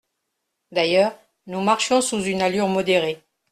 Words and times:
D'ailleurs, 0.71 1.15
nous 1.45 1.61
marchions 1.61 2.01
sous 2.01 2.23
une 2.23 2.41
allure 2.41 2.67
modérée. 2.67 3.21